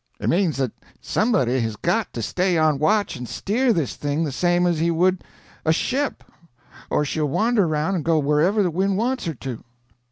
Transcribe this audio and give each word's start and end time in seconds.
It 0.19 0.29
means 0.29 0.57
that 0.57 0.71
somebody 0.99 1.59
has 1.59 1.75
got 1.75 2.11
to 2.13 2.23
stay 2.23 2.57
on 2.57 2.79
watch 2.79 3.15
and 3.15 3.29
steer 3.29 3.71
this 3.71 3.95
thing 3.95 4.23
the 4.23 4.31
same 4.31 4.65
as 4.65 4.79
he 4.79 4.89
would 4.89 5.23
a 5.63 5.71
ship, 5.71 6.23
or 6.89 7.05
she'll 7.05 7.27
wander 7.29 7.65
around 7.65 7.93
and 7.93 8.03
go 8.03 8.17
wherever 8.17 8.63
the 8.63 8.71
wind 8.71 8.97
wants 8.97 9.25
her 9.25 9.35
to." 9.35 9.63